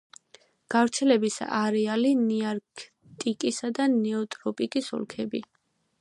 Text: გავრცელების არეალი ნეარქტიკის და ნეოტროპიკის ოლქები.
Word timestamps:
გავრცელების 0.75 1.35
არეალი 1.57 2.13
ნეარქტიკის 2.23 3.61
და 3.81 3.89
ნეოტროპიკის 3.95 4.93
ოლქები. 4.99 5.45